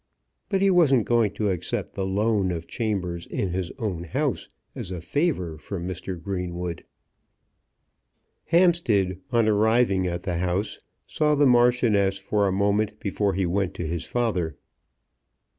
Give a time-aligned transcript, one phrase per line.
[0.49, 4.89] But he wasn't going to accept the loan of chambers in his own house as
[4.89, 6.19] a favour from Mr.
[6.19, 6.83] Greenwood.
[8.45, 13.75] Hampstead on arriving at the house saw the Marchioness for a moment before he went
[13.75, 14.57] to his father.